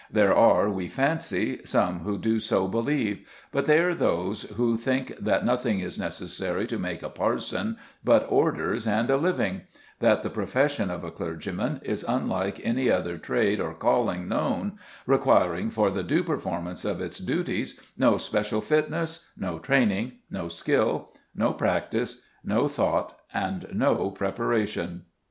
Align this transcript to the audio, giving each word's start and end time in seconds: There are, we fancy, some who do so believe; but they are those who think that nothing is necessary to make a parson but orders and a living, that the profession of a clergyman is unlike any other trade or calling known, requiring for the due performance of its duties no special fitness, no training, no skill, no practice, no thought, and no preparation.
There 0.11 0.33
are, 0.33 0.67
we 0.67 0.87
fancy, 0.87 1.59
some 1.63 1.99
who 1.99 2.17
do 2.17 2.39
so 2.39 2.67
believe; 2.67 3.19
but 3.51 3.65
they 3.67 3.77
are 3.81 3.93
those 3.93 4.41
who 4.57 4.75
think 4.75 5.15
that 5.17 5.45
nothing 5.45 5.79
is 5.79 5.99
necessary 5.99 6.65
to 6.65 6.79
make 6.79 7.03
a 7.03 7.09
parson 7.09 7.77
but 8.03 8.25
orders 8.27 8.87
and 8.87 9.11
a 9.11 9.15
living, 9.15 9.61
that 9.99 10.23
the 10.23 10.31
profession 10.31 10.89
of 10.89 11.03
a 11.03 11.11
clergyman 11.11 11.81
is 11.83 12.03
unlike 12.07 12.59
any 12.63 12.89
other 12.89 13.19
trade 13.19 13.59
or 13.59 13.75
calling 13.75 14.27
known, 14.27 14.79
requiring 15.05 15.69
for 15.69 15.91
the 15.91 16.01
due 16.01 16.23
performance 16.23 16.83
of 16.83 16.99
its 16.99 17.19
duties 17.19 17.79
no 17.95 18.17
special 18.17 18.59
fitness, 18.59 19.29
no 19.37 19.59
training, 19.59 20.13
no 20.31 20.47
skill, 20.47 21.11
no 21.35 21.53
practice, 21.53 22.23
no 22.43 22.67
thought, 22.67 23.19
and 23.35 23.67
no 23.71 24.09
preparation. 24.09 25.03